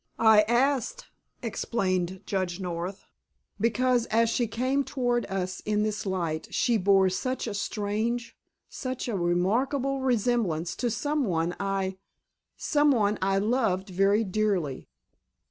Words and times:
"I 0.17 0.41
asked"—explained 0.47 2.21
Judge 2.25 2.59
North,—"because 2.59 4.07
as 4.07 4.31
she 4.31 4.47
came 4.47 4.83
toward 4.83 5.27
us 5.27 5.59
in 5.59 5.83
this 5.83 6.07
light 6.07 6.47
she 6.49 6.77
bore 6.77 7.07
such 7.09 7.45
a 7.45 7.53
strange, 7.53 8.35
such 8.67 9.07
a 9.07 9.15
remarkable 9.15 9.99
resemblance 9.99 10.75
to 10.77 10.89
some 10.89 11.23
one 11.25 11.55
I—some 11.59 12.89
one 12.89 13.19
I 13.21 13.37
loved 13.37 13.89
very 13.89 14.23
dearly." 14.23 14.89